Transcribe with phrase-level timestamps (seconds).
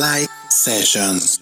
[0.00, 1.40] Fly Sessions.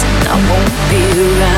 [0.00, 1.57] I won't be around.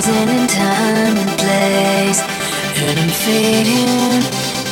[0.00, 2.20] Frozen in time and place.
[2.78, 4.22] And I'm fading,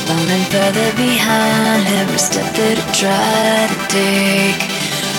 [0.07, 4.61] falling further behind every step that I try to take.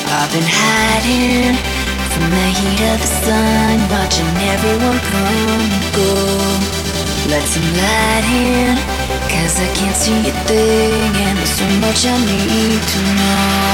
[0.08, 1.52] I've been hiding
[2.12, 6.12] from the heat of the sun, watching everyone come and go.
[7.28, 8.80] Let some light in,
[9.28, 13.68] cause I can't see a thing, and there's so much I need to know.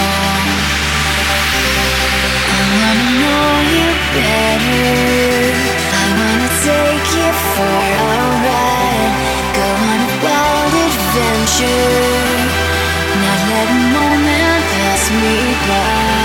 [2.51, 3.87] I wanna know you
[4.18, 5.74] better.
[6.64, 9.14] Take you for a ride.
[9.57, 11.92] Go on a wild adventure.
[13.20, 15.37] Not let a moment pass me
[15.68, 16.24] by.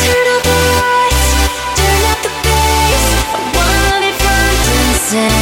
[0.00, 1.24] Turn up the lights,
[1.76, 3.04] turn up the bass.
[3.34, 5.39] I be front and center.